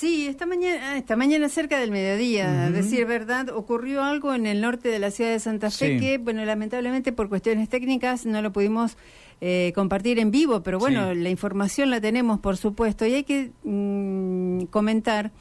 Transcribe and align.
Sí, 0.00 0.26
esta 0.28 0.46
mañana, 0.46 0.92
ah, 0.92 0.96
esta 0.96 1.14
mañana 1.14 1.50
cerca 1.50 1.78
del 1.78 1.90
mediodía, 1.90 2.64
a 2.64 2.70
decir 2.70 3.04
verdad, 3.04 3.50
ocurrió 3.50 4.02
algo 4.02 4.32
en 4.32 4.46
el 4.46 4.62
norte 4.62 4.88
de 4.88 4.98
la 4.98 5.10
ciudad 5.10 5.30
de 5.30 5.38
Santa 5.38 5.70
Fe 5.70 5.98
que, 5.98 6.16
bueno, 6.16 6.42
lamentablemente 6.46 7.12
por 7.12 7.28
cuestiones 7.28 7.68
técnicas 7.68 8.24
no 8.24 8.40
lo 8.40 8.50
pudimos 8.50 8.96
eh, 9.42 9.72
compartir 9.74 10.18
en 10.18 10.30
vivo, 10.30 10.62
pero 10.62 10.78
bueno, 10.78 11.12
la 11.12 11.28
información 11.28 11.90
la 11.90 12.00
tenemos, 12.00 12.40
por 12.40 12.56
supuesto, 12.56 13.04
y 13.04 13.12
hay 13.12 13.24
que 13.24 13.50
mm, 13.62 14.68
comentar 14.70 15.32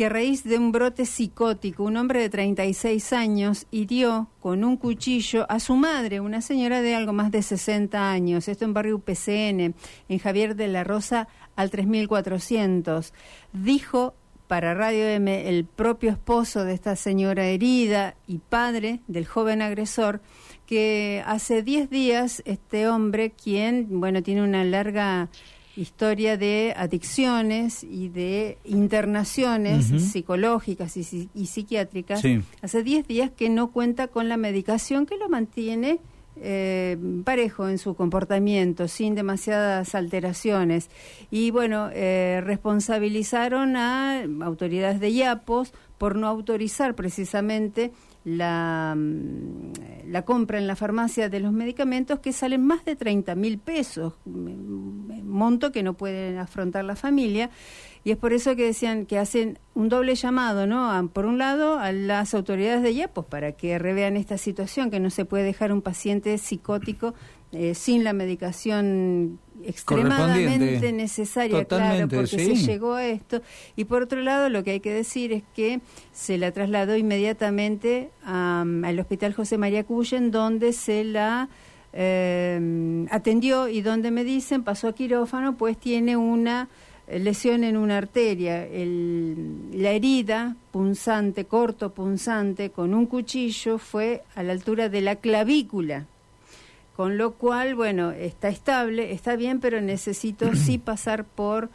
que 0.00 0.06
a 0.06 0.08
raíz 0.08 0.44
de 0.44 0.56
un 0.56 0.72
brote 0.72 1.04
psicótico, 1.04 1.84
un 1.84 1.98
hombre 1.98 2.20
de 2.20 2.30
36 2.30 3.12
años 3.12 3.66
hirió 3.70 4.30
con 4.40 4.64
un 4.64 4.78
cuchillo 4.78 5.44
a 5.50 5.60
su 5.60 5.76
madre, 5.76 6.20
una 6.20 6.40
señora 6.40 6.80
de 6.80 6.94
algo 6.94 7.12
más 7.12 7.30
de 7.30 7.42
60 7.42 8.10
años, 8.10 8.48
esto 8.48 8.64
en 8.64 8.72
barrio 8.72 8.96
UPCN, 8.96 9.74
en 10.08 10.18
Javier 10.18 10.56
de 10.56 10.68
la 10.68 10.84
Rosa 10.84 11.28
al 11.54 11.68
3400. 11.70 13.12
Dijo 13.52 14.14
para 14.46 14.72
Radio 14.72 15.06
M 15.06 15.46
el 15.46 15.66
propio 15.66 16.12
esposo 16.12 16.64
de 16.64 16.72
esta 16.72 16.96
señora 16.96 17.44
herida 17.44 18.14
y 18.26 18.38
padre 18.38 19.00
del 19.06 19.26
joven 19.26 19.60
agresor 19.60 20.22
que 20.64 21.22
hace 21.26 21.62
10 21.62 21.90
días 21.90 22.42
este 22.46 22.88
hombre, 22.88 23.32
quien, 23.32 24.00
bueno, 24.00 24.22
tiene 24.22 24.44
una 24.44 24.64
larga 24.64 25.28
historia 25.80 26.36
de 26.36 26.74
adicciones 26.76 27.84
y 27.84 28.08
de 28.08 28.58
internaciones 28.64 29.86
psicológicas 29.86 30.96
y, 30.96 31.46
psiquiátricas, 31.46 32.22
hace 32.62 32.82
10 32.82 33.06
días 33.06 33.30
que 33.30 33.48
no 33.48 33.70
cuenta 33.70 34.08
con 34.08 34.28
la 34.28 34.36
medicación 34.36 35.06
que 35.06 35.16
lo 35.16 35.28
mantiene 35.28 36.00
eh, 36.42 36.96
parejo 37.24 37.68
en 37.68 37.78
su 37.78 37.94
comportamiento, 37.94 38.88
sin 38.88 39.14
demasiadas 39.14 39.94
alteraciones. 39.94 40.88
Y 41.30 41.50
bueno, 41.50 41.90
eh, 41.92 42.40
responsabilizaron 42.42 43.76
a 43.76 44.22
autoridades 44.42 45.00
de 45.00 45.10
IAPOS 45.10 45.72
por 45.98 46.16
no 46.16 46.28
autorizar 46.28 46.94
precisamente 46.94 47.92
la, 48.24 48.94
mm, 48.96 49.72
la 50.06 50.22
compra 50.22 50.58
en 50.58 50.66
la 50.66 50.76
farmacia 50.76 51.28
de 51.28 51.40
los 51.40 51.52
medicamentos 51.52 52.20
que 52.20 52.32
salen 52.32 52.64
más 52.64 52.84
de 52.84 52.96
30 52.96 53.34
mil 53.34 53.58
pesos, 53.58 54.14
monto 55.30 55.72
que 55.72 55.82
no 55.82 55.94
pueden 55.94 56.38
afrontar 56.38 56.84
la 56.84 56.96
familia. 56.96 57.50
Y 58.02 58.12
es 58.12 58.16
por 58.16 58.32
eso 58.32 58.56
que 58.56 58.64
decían 58.64 59.04
que 59.04 59.18
hacen 59.18 59.58
un 59.74 59.90
doble 59.90 60.14
llamado, 60.14 60.66
¿no? 60.66 61.10
por 61.12 61.26
un 61.26 61.36
lado, 61.38 61.78
a 61.78 61.92
las 61.92 62.32
autoridades 62.34 62.82
de 62.82 62.92
IAPOS 62.92 63.26
para 63.26 63.52
que 63.52 63.78
revean 63.78 64.16
esta 64.16 64.38
situación, 64.38 64.90
que 64.90 65.00
no 65.00 65.10
se 65.10 65.26
puede 65.26 65.44
dejar 65.44 65.70
un 65.70 65.82
paciente 65.82 66.38
psicótico 66.38 67.14
eh, 67.52 67.74
sin 67.74 68.04
la 68.04 68.12
medicación 68.12 69.40
extremadamente 69.64 70.92
necesaria, 70.92 71.64
claro, 71.64 72.08
porque 72.08 72.26
se 72.28 72.54
llegó 72.54 72.94
a 72.94 73.04
esto. 73.04 73.42
Y 73.76 73.84
por 73.84 74.02
otro 74.02 74.20
lado, 74.20 74.48
lo 74.48 74.62
que 74.64 74.70
hay 74.70 74.80
que 74.80 74.92
decir 74.92 75.32
es 75.32 75.42
que 75.54 75.80
se 76.12 76.38
la 76.38 76.52
trasladó 76.52 76.96
inmediatamente 76.96 78.10
al 78.22 78.98
Hospital 78.98 79.34
José 79.34 79.58
María 79.58 79.84
Cuyen, 79.84 80.30
donde 80.30 80.72
se 80.72 81.04
la 81.04 81.48
eh, 81.92 83.06
atendió 83.10 83.68
y 83.68 83.82
donde 83.82 84.10
me 84.10 84.24
dicen 84.24 84.62
pasó 84.62 84.88
a 84.88 84.94
quirófano, 84.94 85.56
pues 85.56 85.78
tiene 85.78 86.16
una 86.16 86.68
lesión 87.08 87.64
en 87.64 87.76
una 87.76 87.98
arteria. 87.98 88.68
la 88.68 89.90
herida 89.90 90.56
punzante, 90.70 91.44
corto 91.46 91.92
punzante, 91.92 92.70
con 92.70 92.94
un 92.94 93.06
cuchillo 93.06 93.78
fue 93.78 94.22
a 94.34 94.42
la 94.42 94.52
altura 94.52 94.88
de 94.88 95.00
la 95.00 95.16
clavícula 95.16 96.06
con 97.00 97.16
lo 97.16 97.32
cual, 97.32 97.74
bueno, 97.74 98.10
está 98.10 98.50
estable, 98.50 99.12
está 99.12 99.34
bien, 99.34 99.58
pero 99.58 99.80
necesito 99.80 100.54
sí 100.54 100.76
pasar 100.84 101.24
por 101.24 101.70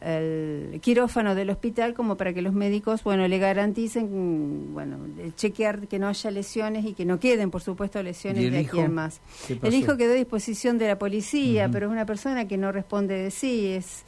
el 0.00 0.78
quirófano 0.80 1.34
del 1.34 1.50
hospital 1.50 1.94
como 1.94 2.16
para 2.16 2.32
que 2.32 2.42
los 2.42 2.52
médicos, 2.52 3.02
bueno, 3.02 3.26
le 3.26 3.38
garanticen, 3.38 4.72
bueno, 4.72 4.98
chequear 5.36 5.88
que 5.88 5.98
no 5.98 6.08
haya 6.08 6.30
lesiones 6.30 6.84
y 6.84 6.94
que 6.94 7.04
no 7.04 7.18
queden, 7.18 7.50
por 7.50 7.62
supuesto, 7.62 8.02
lesiones 8.02 8.50
de 8.50 8.58
aquí 8.58 8.78
en 8.78 8.94
más. 8.94 9.20
El 9.62 9.74
hijo 9.74 9.96
quedó 9.96 10.12
a 10.12 10.16
disposición 10.16 10.78
de 10.78 10.88
la 10.88 10.98
policía, 10.98 11.68
pero 11.70 11.86
es 11.86 11.92
una 11.92 12.06
persona 12.06 12.46
que 12.46 12.56
no 12.56 12.70
responde 12.72 13.14
de 13.14 13.30
sí, 13.30 13.66
es, 13.66 14.04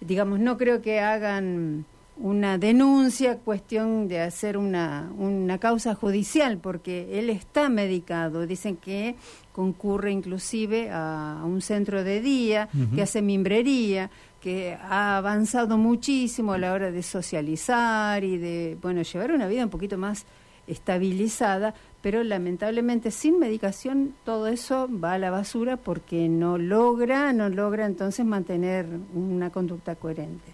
digamos, 0.00 0.40
no 0.40 0.56
creo 0.56 0.80
que 0.80 1.00
hagan 1.00 1.84
una 2.18 2.56
denuncia, 2.56 3.36
cuestión 3.36 4.08
de 4.08 4.20
hacer 4.20 4.56
una, 4.56 5.12
una 5.18 5.58
causa 5.58 5.94
judicial, 5.94 6.58
porque 6.58 7.18
él 7.18 7.28
está 7.28 7.68
medicado. 7.68 8.46
Dicen 8.46 8.76
que 8.76 9.16
concurre 9.52 10.12
inclusive 10.12 10.88
a, 10.90 11.42
un 11.44 11.60
centro 11.60 12.04
de 12.04 12.20
día, 12.20 12.68
que 12.94 13.02
hace 13.02 13.20
mimbrería, 13.20 14.10
que 14.46 14.78
ha 14.80 15.16
avanzado 15.16 15.76
muchísimo 15.76 16.52
a 16.52 16.58
la 16.58 16.72
hora 16.72 16.92
de 16.92 17.02
socializar 17.02 18.22
y 18.22 18.38
de, 18.38 18.78
bueno, 18.80 19.02
llevar 19.02 19.32
una 19.32 19.48
vida 19.48 19.64
un 19.64 19.70
poquito 19.70 19.98
más 19.98 20.24
estabilizada, 20.68 21.74
pero 22.00 22.22
lamentablemente 22.22 23.10
sin 23.10 23.40
medicación 23.40 24.14
todo 24.24 24.46
eso 24.46 24.88
va 24.88 25.14
a 25.14 25.18
la 25.18 25.30
basura 25.32 25.76
porque 25.76 26.28
no 26.28 26.58
logra, 26.58 27.32
no 27.32 27.48
logra 27.48 27.86
entonces 27.86 28.24
mantener 28.24 28.86
una 29.16 29.50
conducta 29.50 29.96
coherente. 29.96 30.52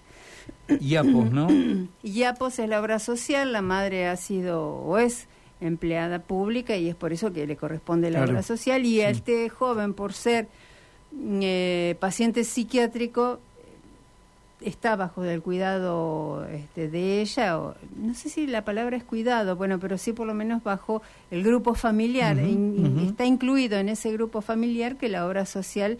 IAPOS, 0.80 1.30
¿no? 1.30 1.48
IAPOS 2.02 2.60
es 2.60 2.68
la 2.70 2.80
obra 2.80 2.98
social, 2.98 3.52
la 3.52 3.60
madre 3.60 4.08
ha 4.08 4.16
sido 4.16 4.70
o 4.70 4.96
es 4.96 5.28
empleada 5.60 6.20
pública 6.20 6.78
y 6.78 6.88
es 6.88 6.94
por 6.94 7.12
eso 7.12 7.30
que 7.30 7.46
le 7.46 7.56
corresponde 7.56 8.10
la 8.10 8.24
obra 8.24 8.42
social 8.42 8.86
y 8.86 9.02
a 9.02 9.10
este 9.10 9.50
joven 9.50 9.92
por 9.92 10.14
ser 10.14 10.48
eh, 11.14 11.94
paciente 12.00 12.42
psiquiátrico 12.44 13.38
está 14.64 14.96
bajo 14.96 15.24
el 15.24 15.42
cuidado 15.42 16.46
este, 16.46 16.88
de 16.88 17.20
ella, 17.20 17.58
o, 17.58 17.74
no 17.96 18.14
sé 18.14 18.28
si 18.28 18.46
la 18.46 18.64
palabra 18.64 18.96
es 18.96 19.04
cuidado, 19.04 19.56
bueno, 19.56 19.78
pero 19.78 19.98
sí 19.98 20.12
por 20.12 20.26
lo 20.26 20.34
menos 20.34 20.62
bajo 20.62 21.02
el 21.30 21.42
grupo 21.42 21.74
familiar, 21.74 22.38
está 22.38 23.24
incluido 23.24 23.78
en 23.78 23.88
ese 23.88 24.12
grupo 24.12 24.40
familiar 24.40 24.96
que 24.96 25.08
la 25.08 25.26
obra 25.26 25.46
social 25.46 25.98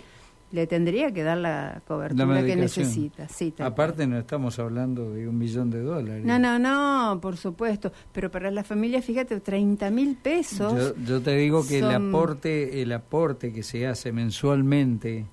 le 0.53 0.67
tendría 0.67 1.11
que 1.13 1.23
dar 1.23 1.39
la 1.39 1.83
cobertura 1.89 2.45
que 2.45 2.57
necesita. 2.57 3.27
Sí, 3.29 3.55
Aparte 3.59 4.07
no 4.07 4.19
estamos 4.19 4.59
hablando 4.59 5.11
de 5.11 5.27
un 5.27 5.39
millón 5.39 5.71
de 5.71 5.81
dólares. 5.81 6.25
No, 6.25 6.39
no, 6.39 6.59
no, 6.59 7.19
por 7.21 7.39
supuesto. 7.39 7.91
Pero 8.13 8.31
para 8.31 8.51
la 8.51 8.63
familia, 8.63 9.01
fíjate, 9.01 9.41
30 9.41 9.91
mil 9.91 10.15
pesos. 10.17 10.95
Yo, 11.07 11.23
te 11.23 11.35
digo 11.37 11.67
que 11.67 11.79
el 11.79 11.91
aporte, 11.91 12.83
el 12.83 12.93
aporte 12.93 13.53
que 13.53 13.63
se 13.63 13.87
hace 13.87 14.13
mensualmente 14.13 15.25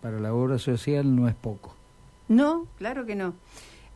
para 0.00 0.18
la 0.18 0.32
obra 0.32 0.58
social 0.58 1.14
no 1.14 1.28
es 1.28 1.34
poco. 1.34 1.76
No, 2.30 2.68
claro 2.78 3.04
que 3.04 3.16
no. 3.16 3.34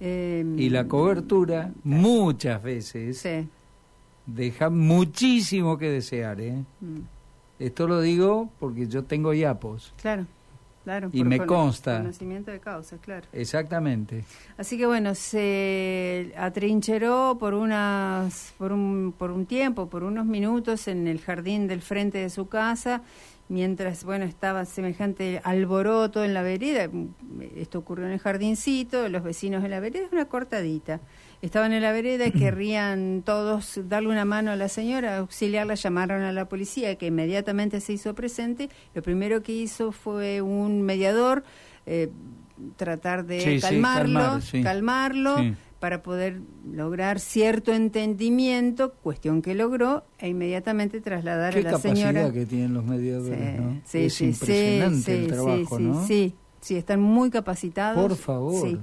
Em, 0.00 0.58
y 0.58 0.68
la 0.68 0.88
cobertura 0.88 1.72
muchas 1.84 2.60
veces 2.60 3.24
deja 4.26 4.70
muchísimo 4.70 5.78
que 5.78 5.88
desear. 5.88 6.40
¿eh? 6.40 6.64
Mm. 6.80 6.98
Esto 7.60 7.86
lo 7.86 8.00
digo 8.00 8.50
porque 8.58 8.88
yo 8.88 9.04
tengo 9.04 9.32
IAPOS. 9.32 9.94
Claro. 10.02 10.26
Claro, 10.82 11.08
y 11.14 11.24
me 11.24 11.38
consta. 11.46 11.96
Conocimiento 11.96 12.50
de 12.50 12.60
causa, 12.60 12.98
claro. 12.98 13.26
Exactamente. 13.32 14.24
Así 14.58 14.76
que 14.76 14.84
bueno, 14.84 15.14
se 15.14 16.34
atrincheró 16.36 17.38
por 17.40 17.54
unas, 17.54 18.52
por 18.58 18.70
un, 18.70 19.14
por 19.16 19.30
un 19.30 19.46
tiempo, 19.46 19.88
por 19.88 20.04
unos 20.04 20.26
minutos 20.26 20.86
en 20.86 21.08
el 21.08 21.20
jardín 21.22 21.68
del 21.68 21.80
frente 21.80 22.18
de 22.18 22.28
su 22.28 22.48
casa, 22.48 23.00
mientras 23.48 24.04
bueno 24.04 24.24
estaba 24.24 24.64
semejante 24.64 25.40
alboroto 25.44 26.24
en 26.24 26.34
la 26.34 26.42
vereda. 26.42 26.88
Esto 27.56 27.78
ocurrió 27.78 28.06
en 28.06 28.12
el 28.12 28.18
jardincito, 28.18 29.08
los 29.08 29.22
vecinos 29.22 29.64
en 29.64 29.70
la 29.70 29.80
vereda, 29.80 30.06
es 30.06 30.12
una 30.12 30.26
cortadita 30.26 31.00
estaban 31.44 31.74
en 31.74 31.82
la 31.82 31.92
vereda 31.92 32.26
y 32.26 32.32
querrían 32.32 33.22
todos 33.22 33.78
darle 33.86 34.08
una 34.08 34.24
mano 34.24 34.50
a 34.50 34.56
la 34.56 34.70
señora, 34.70 35.18
auxiliarla, 35.18 35.74
llamaron 35.74 36.22
a 36.22 36.32
la 36.32 36.48
policía 36.48 36.94
que 36.96 37.06
inmediatamente 37.06 37.80
se 37.80 37.92
hizo 37.92 38.14
presente. 38.14 38.70
Lo 38.94 39.02
primero 39.02 39.42
que 39.42 39.52
hizo 39.52 39.92
fue 39.92 40.40
un 40.40 40.80
mediador 40.82 41.44
eh, 41.84 42.08
tratar 42.76 43.26
de 43.26 43.58
calmarlo, 43.60 44.40
calmarlo 44.62 45.36
para 45.84 46.02
poder 46.02 46.40
lograr 46.72 47.20
cierto 47.20 47.74
entendimiento, 47.74 48.94
cuestión 49.02 49.42
que 49.42 49.54
logró, 49.54 50.06
e 50.18 50.28
inmediatamente 50.30 51.02
trasladar 51.02 51.54
a 51.54 51.60
la 51.60 51.78
señora. 51.78 52.32
que 52.32 52.46
tienen 52.46 52.72
los 52.72 52.86
mediadores, 52.86 53.60
¿no? 53.60 53.82
Sí, 53.84 54.04
es 54.04 54.14
sí, 54.14 54.24
impresionante 54.28 55.14
el 55.14 55.26
trabajo, 55.26 55.78
¿no? 55.78 56.06
Sí, 56.06 56.34
sí, 56.62 56.76
están 56.76 57.02
muy 57.02 57.28
capacitados. 57.28 58.02
Por 58.02 58.16
favor 58.16 58.78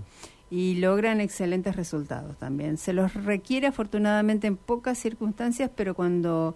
y 0.52 0.76
logran 0.76 1.22
excelentes 1.22 1.76
resultados 1.76 2.38
también. 2.38 2.78
Se 2.78 2.94
los 2.94 3.16
requiere 3.16 3.66
afortunadamente 3.66 4.46
en 4.46 4.56
pocas 4.56 5.00
circunstancias, 5.00 5.72
pero 5.76 5.96
cuando 5.96 6.54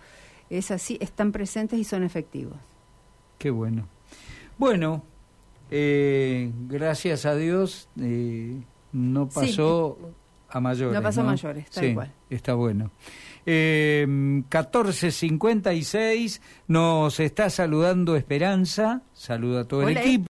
es 0.52 0.70
así, 0.70 1.00
están 1.02 1.32
presentes 1.32 1.80
y 1.80 1.84
son 1.86 2.04
efectivos. 2.04 2.60
Qué 3.40 3.50
bueno. 3.50 3.88
Bueno, 4.60 5.02
eh, 5.72 6.52
gracias 6.68 7.26
a 7.26 7.36
Dios 7.36 7.90
eh, 8.00 8.62
no 8.96 9.28
pasó 9.28 9.98
a 10.50 10.60
mayores. 10.60 10.96
No 10.96 11.02
pasó 11.02 11.22
a 11.22 11.26
mayores, 11.26 11.70
tal 11.70 11.84
sí, 11.84 11.96
Está 12.30 12.54
bueno. 12.54 12.92
Eh, 13.46 14.06
14.56, 14.08 16.42
nos 16.68 17.20
está 17.20 17.50
saludando 17.52 18.16
Esperanza, 18.16 19.04
saluda 19.14 19.62
a 19.62 19.66
todo 19.66 19.88
el 19.88 19.98
equipo. 19.98 20.24